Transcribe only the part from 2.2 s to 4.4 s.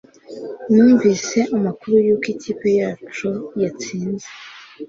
ikipe yacu yatsinze